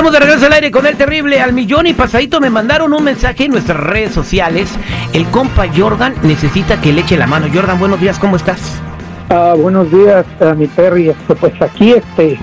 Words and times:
estamos 0.00 0.18
de 0.18 0.24
regreso 0.24 0.46
al 0.46 0.54
aire 0.54 0.70
con 0.70 0.86
el 0.86 0.96
terrible 0.96 1.42
al 1.42 1.52
millón 1.52 1.86
y 1.86 1.92
pasadito. 1.92 2.40
Me 2.40 2.48
mandaron 2.48 2.94
un 2.94 3.04
mensaje 3.04 3.44
en 3.44 3.50
nuestras 3.50 3.78
redes 3.78 4.12
sociales. 4.12 4.74
El 5.12 5.26
compa 5.26 5.66
Jordan 5.76 6.14
necesita 6.22 6.80
que 6.80 6.90
le 6.90 7.02
eche 7.02 7.18
la 7.18 7.26
mano. 7.26 7.48
Jordan, 7.52 7.78
buenos 7.78 8.00
días, 8.00 8.18
¿cómo 8.18 8.36
estás? 8.36 8.80
Ah, 9.28 9.54
buenos 9.58 9.92
días, 9.92 10.24
a 10.40 10.54
mi 10.54 10.68
Terry. 10.68 11.10
Este, 11.10 11.34
pues 11.34 11.52
aquí, 11.60 11.92
este, 11.92 12.38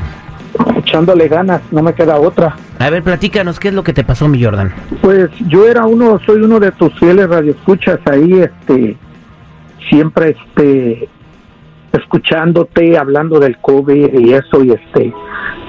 echándole 0.75 1.27
ganas, 1.27 1.63
no 1.71 1.81
me 1.81 1.95
queda 1.95 2.19
otra. 2.19 2.55
A 2.77 2.91
ver, 2.91 3.01
platícanos, 3.01 3.59
¿qué 3.59 3.69
es 3.69 3.73
lo 3.73 3.83
que 3.83 3.93
te 3.93 4.03
pasó, 4.03 4.27
mi 4.27 4.43
Jordan? 4.43 4.71
Pues 5.01 5.31
yo 5.47 5.67
era 5.67 5.87
uno, 5.87 6.19
soy 6.27 6.43
uno 6.43 6.59
de 6.59 6.71
tus 6.73 6.93
fieles 6.99 7.27
radioescuchas 7.27 7.97
ahí, 8.05 8.33
este, 8.33 8.95
siempre, 9.89 10.37
este, 10.37 11.09
escuchándote, 11.91 12.99
hablando 12.99 13.39
del 13.39 13.57
COVID 13.57 14.13
y 14.13 14.33
eso, 14.35 14.63
y 14.63 14.73
este, 14.73 15.11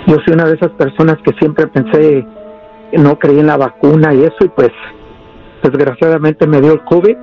yo 0.09 0.17
soy 0.25 0.35
una 0.35 0.47
de 0.47 0.55
esas 0.57 0.71
personas 0.73 1.17
que 1.25 1.33
siempre 1.39 1.67
pensé, 1.69 2.27
no 2.95 3.19
creí 3.19 3.39
en 3.39 3.47
la 3.47 3.57
vacuna 3.57 4.12
y 4.15 4.23
eso, 4.25 4.37
y 4.45 4.49
pues, 4.49 4.71
desgraciadamente 5.63 6.46
me 6.46 6.60
dio 6.60 6.73
el 6.73 6.80
COVID 6.85 7.16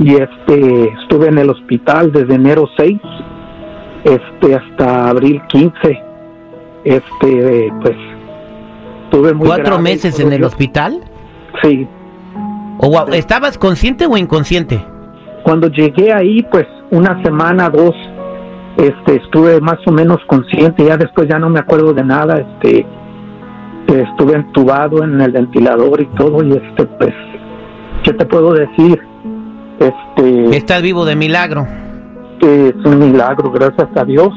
y 0.00 0.14
este, 0.14 0.88
estuve 1.00 1.28
en 1.28 1.38
el 1.38 1.50
hospital 1.50 2.12
desde 2.12 2.34
enero 2.34 2.68
6, 2.76 2.98
este, 4.04 4.54
hasta 4.54 5.08
abril 5.10 5.40
15, 5.48 6.02
este, 6.84 7.72
pues, 7.82 7.96
tuve 9.10 9.32
muy 9.34 9.46
¿Cuatro 9.46 9.64
grave, 9.76 9.82
meses 9.82 10.18
en 10.18 10.32
el 10.32 10.40
yo- 10.40 10.46
hospital? 10.48 11.00
Sí, 11.62 11.86
¿O 12.78 12.88
gua- 12.88 13.14
¿Estabas 13.14 13.58
consciente 13.58 14.06
o 14.06 14.16
inconsciente? 14.16 14.84
cuando 15.44 15.66
llegué 15.68 16.12
ahí, 16.12 16.42
pues 16.52 16.66
una 16.92 17.20
semana, 17.24 17.68
dos, 17.68 17.94
este, 18.76 19.16
estuve 19.16 19.60
más 19.60 19.78
o 19.86 19.92
menos 19.92 20.18
consciente, 20.26 20.84
ya 20.84 20.96
después 20.96 21.28
ya 21.28 21.38
no 21.38 21.50
me 21.50 21.60
acuerdo 21.60 21.92
de 21.92 22.04
nada, 22.04 22.38
este, 22.38 22.86
estuve 23.88 24.34
entubado 24.34 25.04
en 25.04 25.20
el 25.20 25.32
ventilador 25.32 26.00
y 26.00 26.06
todo, 26.16 26.42
y 26.42 26.52
este, 26.52 26.84
pues, 26.84 27.12
¿qué 28.02 28.12
te 28.12 28.24
puedo 28.24 28.54
decir? 28.54 29.00
Este, 29.78 30.56
Estás 30.56 30.82
vivo 30.82 31.04
de 31.04 31.16
milagro. 31.16 31.66
es 32.40 32.74
un 32.84 32.98
milagro, 32.98 33.50
gracias 33.50 33.88
a 33.96 34.04
Dios, 34.04 34.30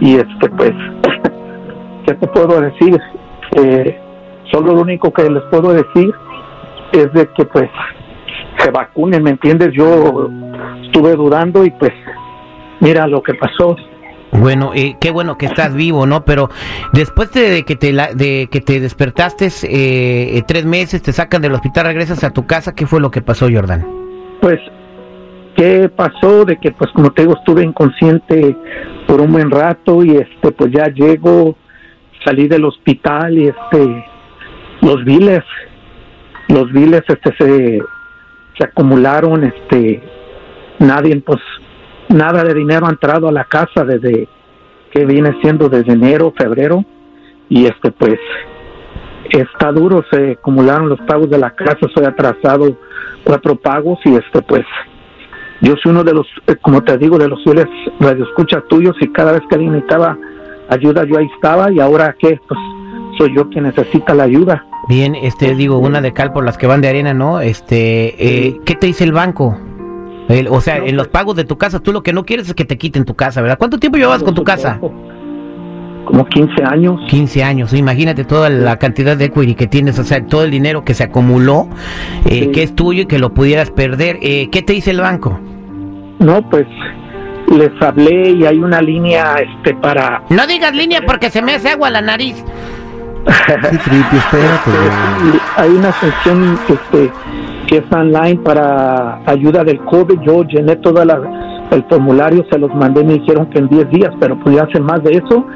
y 0.00 0.16
este, 0.16 0.48
pues, 0.56 0.72
¿qué 2.06 2.14
te 2.14 2.26
puedo 2.28 2.60
decir? 2.60 3.00
Eh, 3.56 3.98
solo 4.52 4.74
lo 4.74 4.82
único 4.82 5.12
que 5.12 5.28
les 5.28 5.42
puedo 5.50 5.72
decir 5.72 6.12
es 6.92 7.12
de 7.12 7.28
que, 7.36 7.44
pues, 7.44 7.70
se 8.58 8.70
vacunen, 8.70 9.22
¿me 9.22 9.30
entiendes? 9.30 9.70
Yo 9.72 10.28
estuve 10.82 11.14
dudando 11.14 11.64
y 11.64 11.70
pues 11.70 11.92
mira 12.80 13.06
lo 13.06 13.22
que 13.22 13.34
pasó. 13.34 13.76
Bueno, 14.30 14.72
eh, 14.74 14.96
qué 15.00 15.10
bueno 15.10 15.38
que 15.38 15.46
estás 15.46 15.74
vivo, 15.74 16.06
¿no? 16.06 16.24
Pero 16.24 16.50
después 16.92 17.32
de 17.32 17.64
que 17.64 17.76
te 17.76 17.92
la- 17.92 18.12
de 18.12 18.48
que 18.52 18.60
te 18.60 18.78
despertaste 18.78 19.46
eh, 19.46 20.36
eh, 20.36 20.42
tres 20.46 20.66
meses, 20.66 21.00
te 21.02 21.12
sacan 21.12 21.40
del 21.40 21.52
hospital, 21.54 21.86
regresas 21.86 22.22
a 22.24 22.30
tu 22.30 22.46
casa, 22.46 22.74
¿qué 22.74 22.86
fue 22.86 23.00
lo 23.00 23.10
que 23.10 23.22
pasó, 23.22 23.46
Jordan? 23.50 23.86
Pues, 24.42 24.60
¿qué 25.56 25.88
pasó? 25.88 26.44
De 26.44 26.58
que 26.58 26.72
pues 26.72 26.90
como 26.92 27.10
te 27.10 27.22
digo, 27.22 27.34
estuve 27.38 27.64
inconsciente 27.64 28.54
por 29.06 29.22
un 29.22 29.32
buen 29.32 29.50
rato 29.50 30.04
y 30.04 30.16
este 30.18 30.52
pues 30.52 30.70
ya 30.72 30.88
llego, 30.88 31.56
salí 32.24 32.48
del 32.48 32.66
hospital 32.66 33.36
y 33.38 33.48
este 33.48 34.04
los 34.82 35.02
biles, 35.06 35.42
los 36.48 36.70
biles 36.70 37.02
este 37.08 37.34
se, 37.38 37.78
se 38.58 38.64
acumularon, 38.64 39.44
este 39.44 40.02
nadie 40.80 41.16
pues 41.22 41.40
nada 42.08 42.42
de 42.44 42.54
dinero 42.54 42.86
ha 42.86 42.90
entrado 42.90 43.28
a 43.28 43.32
la 43.32 43.44
casa 43.44 43.84
desde 43.84 44.28
que 44.90 45.04
viene 45.04 45.36
siendo 45.42 45.68
desde 45.68 45.92
enero, 45.92 46.32
febrero 46.36 46.84
y 47.48 47.66
este 47.66 47.90
pues 47.90 48.18
está 49.30 49.72
duro, 49.72 50.04
se 50.10 50.32
acumularon 50.32 50.88
los 50.88 51.00
pagos 51.02 51.28
de 51.30 51.38
la 51.38 51.50
casa, 51.50 51.78
soy 51.94 52.04
atrasado 52.04 52.76
cuatro 53.24 53.56
pagos 53.56 53.98
y 54.04 54.14
este 54.14 54.42
pues 54.42 54.64
yo 55.60 55.74
soy 55.82 55.90
uno 55.90 56.04
de 56.04 56.14
los, 56.14 56.26
eh, 56.46 56.56
como 56.60 56.82
te 56.82 56.96
digo, 56.96 57.18
de 57.18 57.28
los 57.28 57.42
fieles 57.42 57.66
radioescuchas 57.98 58.62
tuyos 58.68 58.96
y 59.00 59.08
cada 59.08 59.32
vez 59.32 59.42
que 59.48 59.56
alguien 59.56 59.72
necesitaba 59.72 60.16
ayuda 60.68 61.04
yo 61.04 61.18
ahí 61.18 61.26
estaba 61.34 61.72
y 61.72 61.80
ahora 61.80 62.14
que 62.18 62.38
pues 62.46 62.60
soy 63.18 63.34
yo 63.34 63.48
quien 63.50 63.64
necesita 63.64 64.14
la 64.14 64.24
ayuda. 64.24 64.64
Bien, 64.88 65.14
este, 65.14 65.54
digo, 65.54 65.78
una 65.78 66.00
de 66.00 66.12
cal 66.12 66.32
por 66.32 66.44
las 66.44 66.56
que 66.56 66.66
van 66.66 66.80
de 66.80 66.88
arena, 66.88 67.12
¿no? 67.12 67.40
Este, 67.40 68.46
eh, 68.46 68.60
¿qué 68.64 68.74
te 68.74 68.86
dice 68.86 69.04
el 69.04 69.12
banco? 69.12 69.58
El- 70.28 70.48
o 70.48 70.60
sea, 70.60 70.78
No, 70.78 70.86
en 70.86 70.96
los 70.96 71.06
pues- 71.08 71.12
pagos 71.12 71.36
de 71.36 71.44
tu 71.44 71.56
casa, 71.58 71.80
tú 71.80 71.92
lo 71.92 72.02
que 72.02 72.12
no 72.12 72.24
quieres 72.24 72.48
es 72.48 72.54
que 72.54 72.64
te 72.64 72.76
quiten 72.78 73.04
tu 73.04 73.14
casa, 73.14 73.40
¿verdad? 73.40 73.58
¿Cuánto 73.58 73.78
tiempo 73.78 73.96
llevas 73.98 74.22
con 74.22 74.34
tu 74.34 74.44
casa? 74.44 74.78
Como 76.04 76.24
15 76.26 76.64
años. 76.64 77.00
15 77.08 77.42
años, 77.44 77.72
imagínate 77.74 78.24
toda 78.24 78.48
la 78.48 78.78
cantidad 78.78 79.16
de 79.16 79.26
equity 79.26 79.54
que 79.54 79.66
tienes, 79.66 79.98
o 79.98 80.04
sea, 80.04 80.24
todo 80.24 80.44
el 80.44 80.50
dinero 80.50 80.82
que 80.84 80.94
se 80.94 81.04
acumuló, 81.04 81.68
eh, 82.24 82.44
Sí. 82.44 82.50
que 82.52 82.62
es 82.62 82.74
tuyo 82.74 83.02
y 83.02 83.06
que 83.06 83.18
lo 83.18 83.34
pudieras 83.34 83.70
perder. 83.70 84.18
Eh, 84.22 84.48
¿Qué 84.50 84.62
te 84.62 84.72
dice 84.72 84.90
el 84.92 85.00
banco? 85.00 85.38
No, 86.18 86.40
pues 86.48 86.66
les 87.54 87.70
hablé 87.82 88.30
y 88.30 88.44
hay 88.46 88.58
una 88.58 88.80
línea 88.82 89.36
este 89.36 89.74
para 89.74 90.22
No 90.30 90.46
digas 90.46 90.74
línea 90.74 91.00
porque 91.06 91.30
se 91.30 91.42
me 91.42 91.54
hace 91.54 91.70
agua 91.70 91.90
la 91.90 92.00
nariz. 92.00 92.42
Sí, 93.26 93.76
Tripi, 93.84 94.16
espérate. 94.16 94.70
hay 95.56 95.68
una 95.70 95.92
sección 95.92 96.58
este, 96.68 97.10
que 97.68 97.76
es 97.76 97.84
online 97.92 98.40
para 98.42 99.20
ayuda 99.26 99.62
del 99.62 99.78
COVID. 99.84 100.20
Yo 100.22 100.42
llené 100.44 100.76
todo 100.76 101.02
el 101.02 101.84
formulario, 101.88 102.44
se 102.50 102.58
los 102.58 102.74
mandé, 102.74 103.04
me 103.04 103.14
dijeron 103.14 103.46
que 103.50 103.58
en 103.58 103.68
10 103.68 103.90
días, 103.90 104.10
pero 104.18 104.40
podía 104.40 104.62
hacer 104.62 104.80
más 104.80 105.02
de 105.04 105.12
eso. 105.12 105.46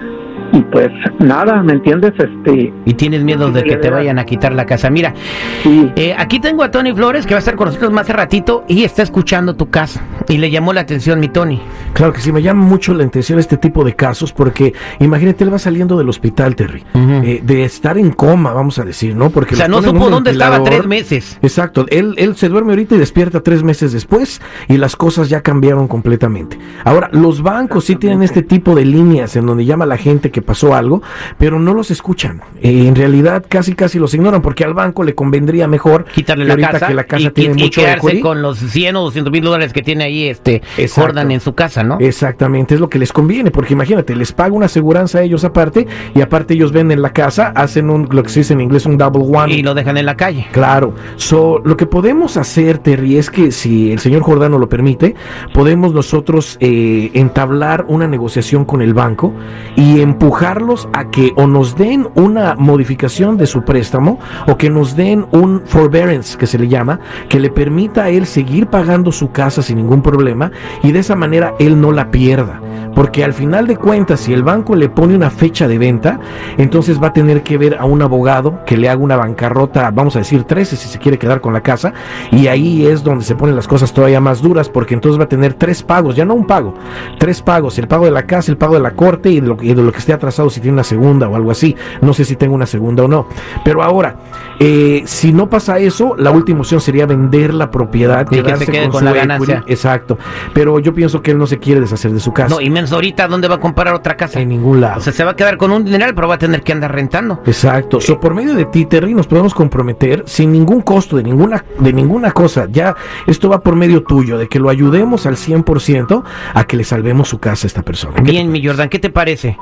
Y 0.52 0.60
pues 0.60 0.90
nada, 1.18 1.62
¿me 1.62 1.72
entiendes? 1.72 2.12
Este, 2.18 2.72
Y 2.84 2.94
tienes 2.94 3.22
miedo 3.24 3.50
de 3.50 3.62
que 3.62 3.76
te 3.76 3.90
vayan 3.90 4.18
a 4.18 4.24
quitar 4.24 4.52
la 4.52 4.66
casa. 4.66 4.90
Mira, 4.90 5.14
sí, 5.62 5.90
eh, 5.96 6.14
aquí 6.16 6.40
tengo 6.40 6.62
a 6.62 6.70
Tony 6.70 6.92
Flores 6.92 7.26
que 7.26 7.34
va 7.34 7.38
a 7.38 7.40
estar 7.40 7.56
con 7.56 7.68
nosotros 7.68 7.90
más 7.90 8.08
ratito 8.08 8.64
y 8.68 8.84
está 8.84 9.02
escuchando 9.02 9.54
tu 9.54 9.70
casa. 9.70 10.02
Y 10.28 10.36
le 10.36 10.50
llamó 10.50 10.72
la 10.72 10.82
atención 10.82 11.20
mi 11.20 11.28
Tony. 11.28 11.60
Claro 11.94 12.12
que 12.12 12.20
sí, 12.20 12.32
me 12.32 12.42
llama 12.42 12.62
mucho 12.64 12.92
la 12.94 13.04
atención 13.04 13.38
este 13.38 13.56
tipo 13.56 13.82
de 13.84 13.94
casos 13.94 14.32
porque 14.32 14.74
imagínate, 15.00 15.44
él 15.44 15.52
va 15.52 15.58
saliendo 15.58 15.96
del 15.96 16.08
hospital, 16.08 16.54
Terry, 16.54 16.84
eh, 16.94 17.40
de 17.42 17.64
estar 17.64 17.96
en 17.96 18.10
coma, 18.12 18.52
vamos 18.52 18.78
a 18.78 18.84
decir, 18.84 19.16
¿no? 19.16 19.30
Porque 19.30 19.54
O 19.54 19.56
sea, 19.56 19.68
no 19.68 19.82
supo 19.82 20.10
dónde 20.10 20.32
estaba 20.32 20.62
tres 20.62 20.86
meses. 20.86 21.38
Exacto, 21.42 21.86
él, 21.88 22.14
él 22.18 22.36
se 22.36 22.48
duerme 22.48 22.72
ahorita 22.72 22.94
y 22.94 22.98
despierta 22.98 23.40
tres 23.40 23.62
meses 23.62 23.92
después 23.92 24.40
y 24.68 24.76
las 24.76 24.96
cosas 24.96 25.28
ya 25.28 25.40
cambiaron 25.40 25.88
completamente. 25.88 26.58
Ahora, 26.84 27.08
los 27.12 27.42
bancos 27.42 27.84
sí 27.84 27.96
tienen 27.96 28.22
este 28.22 28.42
tipo 28.42 28.74
de 28.74 28.84
líneas 28.84 29.36
en 29.36 29.46
donde 29.46 29.64
llama 29.64 29.86
la 29.86 29.96
gente 29.96 30.30
que 30.30 30.41
pasó 30.42 30.74
algo, 30.74 31.02
pero 31.38 31.58
no 31.58 31.74
los 31.74 31.90
escuchan. 31.90 32.40
Eh, 32.60 32.86
en 32.86 32.94
realidad 32.94 33.44
casi 33.48 33.74
casi 33.74 33.98
los 33.98 34.14
ignoran 34.14 34.42
porque 34.42 34.64
al 34.64 34.74
banco 34.74 35.02
le 35.04 35.14
convendría 35.14 35.66
mejor 35.68 36.04
Quitarle 36.14 36.44
la 36.44 36.56
casa, 36.56 36.86
que 36.88 36.94
la 36.94 37.04
casa 37.04 37.28
y, 37.28 37.30
tiene 37.30 37.54
y- 37.56 37.60
y 37.60 37.64
mucho 37.64 37.80
quedarse 37.80 38.06
equity. 38.06 38.22
con 38.22 38.42
los 38.42 38.58
100 38.58 38.96
o 38.96 39.02
200 39.02 39.32
mil 39.32 39.42
dólares 39.44 39.72
que 39.72 39.82
tiene 39.82 40.04
ahí 40.04 40.24
este 40.28 40.62
Exacto. 40.76 41.02
Jordan 41.08 41.30
en 41.30 41.40
su 41.40 41.54
casa, 41.54 41.82
¿no? 41.82 41.98
Exactamente, 42.00 42.74
es 42.74 42.80
lo 42.80 42.88
que 42.88 42.98
les 42.98 43.12
conviene, 43.12 43.50
porque 43.50 43.72
imagínate, 43.74 44.14
les 44.16 44.32
paga 44.32 44.52
una 44.54 44.66
aseguranza 44.66 45.18
a 45.18 45.22
ellos 45.22 45.44
aparte 45.44 45.86
y 46.14 46.20
aparte 46.20 46.54
ellos 46.54 46.72
venden 46.72 47.02
la 47.02 47.12
casa, 47.12 47.52
hacen 47.54 47.90
un, 47.90 48.08
lo 48.10 48.22
que 48.22 48.28
se 48.28 48.40
dice 48.40 48.52
en 48.54 48.60
inglés 48.60 48.86
un 48.86 48.98
double 48.98 49.24
one. 49.32 49.52
y 49.52 49.62
lo 49.62 49.74
dejan 49.74 49.96
en 49.96 50.06
la 50.06 50.16
calle. 50.16 50.46
Claro, 50.52 50.94
so, 51.16 51.60
lo 51.64 51.76
que 51.76 51.86
podemos 51.86 52.36
hacer, 52.36 52.78
Terry, 52.78 53.16
es 53.16 53.30
que 53.30 53.50
si 53.52 53.92
el 53.92 53.98
señor 53.98 54.22
Jordano 54.22 54.58
lo 54.58 54.68
permite, 54.68 55.14
podemos 55.54 55.92
nosotros 55.94 56.56
eh, 56.60 57.10
entablar 57.14 57.84
una 57.88 58.06
negociación 58.06 58.64
con 58.64 58.82
el 58.82 58.94
banco 58.94 59.32
y 59.76 60.00
empujarlos 60.32 60.88
a 60.94 61.10
que 61.10 61.30
o 61.36 61.46
nos 61.46 61.76
den 61.76 62.08
una 62.14 62.54
modificación 62.54 63.36
de 63.36 63.46
su 63.46 63.64
préstamo 63.64 64.18
o 64.46 64.56
que 64.56 64.70
nos 64.70 64.96
den 64.96 65.26
un 65.30 65.60
forbearance, 65.66 66.38
que 66.38 66.46
se 66.46 66.58
le 66.58 66.68
llama, 66.68 67.00
que 67.28 67.38
le 67.38 67.50
permita 67.50 68.04
a 68.04 68.08
él 68.08 68.24
seguir 68.24 68.68
pagando 68.68 69.12
su 69.12 69.30
casa 69.30 69.60
sin 69.60 69.76
ningún 69.76 70.00
problema 70.00 70.50
y 70.82 70.92
de 70.92 71.00
esa 71.00 71.16
manera 71.16 71.52
él 71.58 71.78
no 71.78 71.92
la 71.92 72.10
pierda. 72.10 72.62
Porque 72.94 73.24
al 73.24 73.32
final 73.32 73.66
de 73.66 73.76
cuentas, 73.76 74.20
si 74.20 74.32
el 74.32 74.42
banco 74.42 74.74
le 74.74 74.88
pone 74.88 75.14
una 75.14 75.30
fecha 75.30 75.66
de 75.66 75.78
venta, 75.78 76.20
entonces 76.58 77.02
va 77.02 77.08
a 77.08 77.12
tener 77.12 77.42
que 77.42 77.56
ver 77.56 77.76
a 77.78 77.84
un 77.84 78.02
abogado 78.02 78.64
que 78.66 78.76
le 78.76 78.88
haga 78.88 79.02
una 79.02 79.16
bancarrota, 79.16 79.90
vamos 79.90 80.16
a 80.16 80.20
decir 80.20 80.44
13 80.44 80.76
si 80.76 80.88
se 80.88 80.98
quiere 80.98 81.18
quedar 81.18 81.40
con 81.40 81.52
la 81.52 81.62
casa, 81.62 81.92
y 82.30 82.48
ahí 82.48 82.86
es 82.86 83.02
donde 83.02 83.24
se 83.24 83.34
ponen 83.34 83.56
las 83.56 83.68
cosas 83.68 83.92
todavía 83.92 84.20
más 84.20 84.42
duras, 84.42 84.68
porque 84.68 84.94
entonces 84.94 85.18
va 85.18 85.24
a 85.24 85.28
tener 85.28 85.54
tres 85.54 85.82
pagos, 85.82 86.16
ya 86.16 86.24
no 86.24 86.34
un 86.34 86.46
pago, 86.46 86.74
tres 87.18 87.40
pagos, 87.40 87.78
el 87.78 87.88
pago 87.88 88.04
de 88.04 88.10
la 88.10 88.26
casa, 88.26 88.50
el 88.50 88.58
pago 88.58 88.74
de 88.74 88.80
la 88.80 88.92
corte 88.92 89.30
y 89.30 89.40
de 89.40 89.46
lo, 89.46 89.56
y 89.60 89.72
de 89.72 89.82
lo 89.82 89.90
que 89.90 89.98
esté 89.98 90.12
atrasado 90.22 90.48
si 90.50 90.60
tiene 90.60 90.74
una 90.74 90.84
segunda 90.84 91.28
o 91.28 91.34
algo 91.36 91.50
así. 91.50 91.74
No 92.00 92.14
sé 92.14 92.24
si 92.24 92.36
tengo 92.36 92.54
una 92.54 92.66
segunda 92.66 93.02
o 93.04 93.08
no. 93.08 93.26
Pero 93.64 93.82
ahora, 93.82 94.16
eh, 94.60 95.02
si 95.04 95.32
no 95.32 95.48
pasa 95.50 95.78
eso, 95.78 96.14
la 96.16 96.30
última 96.30 96.60
opción 96.60 96.80
sería 96.80 97.06
vender 97.06 97.52
la 97.52 97.70
propiedad, 97.70 98.26
Y 98.30 98.36
que 98.36 98.36
se 98.36 98.42
quedarse 98.42 98.66
quede 98.66 98.88
con 98.88 99.04
la 99.04 99.10
equity. 99.10 99.26
ganancia. 99.26 99.64
Exacto. 99.66 100.18
Pero 100.54 100.78
yo 100.78 100.94
pienso 100.94 101.22
que 101.22 101.32
él 101.32 101.38
no 101.38 101.46
se 101.46 101.58
quiere 101.58 101.80
deshacer 101.80 102.12
de 102.12 102.20
su 102.20 102.32
casa. 102.32 102.54
No, 102.54 102.60
y 102.60 102.70
menos 102.70 102.92
ahorita, 102.92 103.26
¿dónde 103.26 103.48
va 103.48 103.56
a 103.56 103.60
comprar 103.60 103.92
otra 103.94 104.16
casa? 104.16 104.40
en 104.40 104.48
ningún 104.48 104.80
lado. 104.80 104.98
O 104.98 105.02
sea, 105.02 105.12
se 105.12 105.24
va 105.24 105.32
a 105.32 105.36
quedar 105.36 105.56
con 105.56 105.72
un 105.72 105.84
dineral, 105.84 106.14
pero 106.14 106.28
va 106.28 106.36
a 106.36 106.38
tener 106.38 106.62
que 106.62 106.72
andar 106.72 106.92
rentando. 106.94 107.40
Exacto. 107.46 108.00
So, 108.00 108.20
por 108.20 108.34
medio 108.34 108.54
de 108.54 108.64
ti, 108.66 108.86
Terry, 108.86 109.14
nos 109.14 109.26
podemos 109.26 109.52
comprometer 109.54 110.22
sin 110.26 110.52
ningún 110.52 110.80
costo 110.80 111.16
de 111.16 111.22
ninguna, 111.22 111.64
de 111.78 111.92
ninguna 111.92 112.30
cosa. 112.32 112.66
Ya 112.70 112.94
esto 113.26 113.48
va 113.48 113.60
por 113.60 113.74
medio 113.76 114.02
tuyo, 114.04 114.38
de 114.38 114.48
que 114.48 114.58
lo 114.58 114.68
ayudemos 114.68 115.26
al 115.26 115.36
100% 115.36 116.22
a 116.54 116.64
que 116.64 116.76
le 116.76 116.84
salvemos 116.84 117.28
su 117.28 117.38
casa 117.38 117.66
a 117.66 117.68
esta 117.68 117.82
persona. 117.82 118.14
¿Qué 118.16 118.30
Bien, 118.30 118.50
mi 118.50 118.64
Jordan, 118.64 118.88
¿qué 118.88 118.98
te 118.98 119.10
parece? 119.10 119.56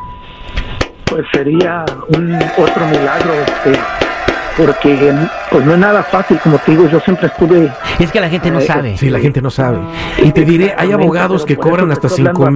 Pues 1.10 1.26
sería 1.32 1.84
un 2.16 2.34
otro 2.34 2.86
milagro, 2.86 3.32
este, 3.34 3.78
porque 4.56 5.12
pues 5.50 5.64
no 5.64 5.72
es 5.72 5.78
nada 5.78 6.02
fácil, 6.02 6.38
como 6.42 6.58
te 6.58 6.72
digo, 6.72 6.88
yo 6.88 7.00
siempre 7.00 7.26
estuve... 7.26 7.70
Es 7.98 8.10
que 8.10 8.20
la 8.20 8.28
gente 8.28 8.50
no 8.50 8.60
Eh, 8.60 8.66
sabe. 8.66 8.96
Sí, 8.96 9.10
la 9.10 9.18
gente 9.18 9.42
no 9.42 9.50
sabe. 9.50 9.78
Y 10.22 10.32
te 10.32 10.44
diré, 10.44 10.74
hay 10.76 10.92
abogados 10.92 11.44
que 11.44 11.56
cobran 11.56 11.90
hasta 11.90 12.08
cinco, 12.08 12.48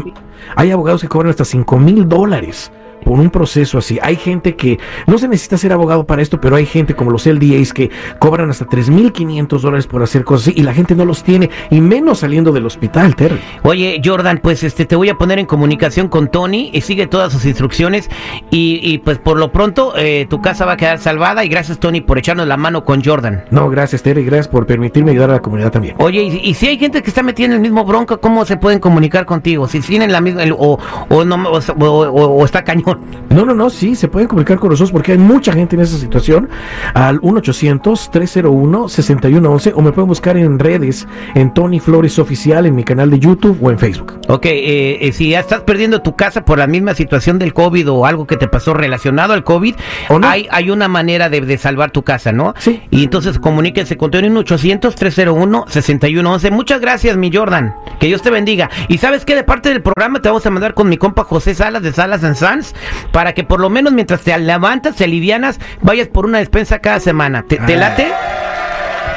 hay 0.57 0.71
abogados 0.71 1.03
que 1.03 1.09
cobran 1.09 1.31
hasta 1.31 1.45
cinco 1.45 1.79
mil 1.79 2.09
dólares 2.09 2.71
por 3.05 3.21
un 3.21 3.31
proceso 3.31 3.79
así. 3.79 3.99
Hay 4.03 4.17
gente 4.17 4.57
que 4.57 4.79
no 5.07 5.19
se 5.19 5.29
necesita 5.29 5.59
ser 5.59 5.73
abogado 5.73 6.07
para 6.07 6.23
esto, 6.23 6.41
pero 6.41 6.57
hay 6.57 6.67
gente 6.67 6.95
como 6.95 7.11
los 7.11 7.27
LDAs 7.27 7.73
que 7.73 7.91
cobran 8.19 8.51
hasta 8.51 8.67
3.500 8.67 9.61
dólares 9.61 9.87
por 9.87 10.03
hacer 10.03 10.25
cosas 10.25 10.49
así 10.49 10.61
y 10.61 10.63
la 10.63 10.75
gente 10.75 10.95
no 10.95 11.05
los 11.05 11.23
tiene, 11.23 11.51
y 11.71 11.81
menos 11.81 12.21
saliendo 12.21 12.53
del 12.53 12.67
hospital, 12.67 13.15
Terry. 13.15 13.39
Oye, 13.63 14.01
Jordan, 14.05 14.41
pues 14.43 14.63
este 14.65 14.85
te 14.87 14.97
voy 14.97 15.09
a 15.11 15.15
poner 15.15 15.39
en 15.39 15.47
comunicación 15.47 16.09
con 16.09 16.29
Tony 16.29 16.71
y 16.73 16.81
sigue 16.81 17.07
todas 17.07 17.33
sus 17.33 17.45
instrucciones 17.45 18.09
y, 18.51 18.81
y, 18.83 18.99
pues 18.99 19.19
por 19.19 19.39
lo 19.39 19.53
pronto 19.53 19.95
eh, 19.97 20.27
tu 20.29 20.41
casa 20.41 20.65
va 20.65 20.73
a 20.73 20.77
quedar 20.77 20.99
salvada 20.99 21.45
y 21.45 21.49
gracias 21.49 21.79
Tony 21.79 22.01
por 22.01 22.19
echarnos 22.19 22.47
la 22.47 22.57
mano 22.57 22.85
con 22.85 23.03
Jordan. 23.05 23.45
No, 23.51 23.69
gracias, 23.69 24.03
Terry, 24.03 24.25
gracias 24.25 24.49
por 24.49 24.67
permitirme 24.67 25.11
ayudar 25.13 25.31
a 25.31 25.35
la 25.35 25.43
comunidad 25.43 25.71
también. 25.71 25.95
Oye, 25.99 26.23
y, 26.23 26.41
y 26.51 26.55
si 26.55 26.67
hay 26.69 26.79
gente 26.79 27.03
que 27.03 27.09
está 27.09 27.23
metida 27.23 27.47
en 27.47 27.53
el 27.53 27.61
mismo 27.61 27.85
bronco, 27.85 28.21
¿cómo 28.21 28.45
se 28.45 28.57
pueden 28.57 28.79
comunicar 28.81 29.27
contigo? 29.27 29.69
Si 29.69 29.81
tienen 29.81 30.13
la 30.13 30.21
misma 30.21 30.43
el- 30.45 30.53
o, 30.53 30.79
o, 31.09 31.25
no, 31.25 31.37
o, 31.51 31.59
o- 31.59 32.27
o 32.41 32.45
está 32.45 32.65
cañón. 32.65 32.94
No, 33.31 33.45
no, 33.45 33.55
no, 33.55 33.71
sí, 33.71 33.95
se 33.95 34.09
pueden 34.09 34.27
comunicar 34.29 34.59
con 34.59 34.71
nosotros 34.71 34.91
porque 34.93 35.13
hay 35.13 35.19
mucha 35.19 35.53
gente 35.53 35.77
en 35.77 35.83
esa 35.83 35.99
situación 35.99 36.49
al 36.95 37.21
1-800-301-6111 37.21 39.73
o 39.75 39.83
me 39.83 39.93
pueden 39.93 40.09
buscar 40.09 40.37
en 40.37 40.59
redes 40.59 41.07
en 41.35 41.55
Tony 41.55 41.81
Flores 41.81 42.19
Oficial 42.19 42.67
en 42.67 42.75
mi 42.75 42.85
canal 42.85 43.11
de 43.11 43.19
YouTube 43.19 43.57
o 43.61 43.71
en 43.71 43.79
Facebook. 43.79 44.15
Ok, 44.29 44.47
eh, 44.47 44.99
eh, 45.07 45.13
si 45.13 45.31
ya 45.31 45.41
estás 45.41 45.61
perdiendo 45.63 46.01
tu 46.01 46.17
casa 46.17 46.45
por 46.45 46.59
la 46.59 46.67
misma 46.67 46.95
situación 46.95 47.39
del 47.39 47.53
COVID 47.53 47.91
o 47.91 48.07
algo 48.07 48.27
que 48.27 48.37
te 48.37 48.49
pasó 48.49 48.73
relacionado 48.73 49.35
al 49.35 49.45
COVID, 49.45 49.75
¿O 50.09 50.19
no? 50.19 50.29
hay, 50.29 50.47
hay 50.51 50.71
una 50.71 50.89
manera 50.89 51.29
de, 51.29 51.41
de 51.43 51.59
salvar 51.59 51.91
tu 51.91 52.03
casa, 52.05 52.33
¿no? 52.33 52.55
Sí. 52.59 52.83
Y 52.91 53.05
entonces 53.05 53.39
comuníquense 53.39 53.97
con 53.99 54.11
Tony 54.11 54.29
en 54.29 54.37
800-301-6111. 54.37 56.51
Muchas 56.51 56.81
gracias, 56.81 57.17
mi 57.17 57.31
Jordan. 57.33 57.75
Que 58.01 58.07
Dios 58.07 58.23
te 58.23 58.31
bendiga. 58.31 58.71
Y 58.89 58.99
sabes 58.99 59.25
que 59.25 59.35
de 59.35 59.45
parte 59.45 59.69
del 59.69 59.83
programa 59.83 60.21
te 60.23 60.29
vamos 60.29 60.47
a 60.47 60.51
mandar 60.51 60.75
con 60.75 60.89
mi 60.89 60.97
compa 60.97 61.25
José 61.25 61.55
Salas 61.55 61.83
de 61.83 61.93
Salas 61.93 62.25
and 62.25 62.37
Sons 62.37 62.75
para 63.13 63.33
que 63.35 63.45
por 63.45 63.61
lo 63.61 63.69
menos 63.71 63.93
mientras 63.93 64.23
te 64.23 64.37
levantas, 64.39 64.97
te 64.97 65.05
alivianas, 65.05 65.61
vayas 65.83 66.09
por 66.09 66.25
una 66.27 66.39
despensa 66.39 66.79
cada 66.79 67.01
semana. 67.01 67.45
¿Te, 67.47 67.57
te 67.59 67.75
Ah. 67.75 67.79
late? 67.79 68.07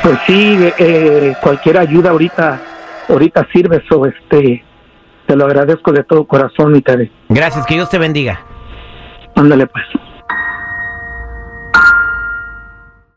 Pues 0.04 0.18
sí, 0.28 0.58
eh, 0.78 1.34
cualquier 1.42 1.78
ayuda 1.80 2.12
ahorita, 2.12 2.62
ahorita 3.10 3.48
sirve, 3.52 3.82
eso, 3.86 4.06
este, 4.06 4.64
te 5.28 5.36
lo 5.36 5.46
agradezco 5.46 5.92
de 5.92 6.04
todo 6.04 6.26
corazón 6.26 6.76
y 6.76 6.82
te, 6.82 7.12
Gracias, 7.30 7.66
que 7.68 7.76
Dios 7.76 7.90
te 7.90 7.98
bendiga. 7.98 8.40
ándale 9.36 9.68
pues. 9.68 9.86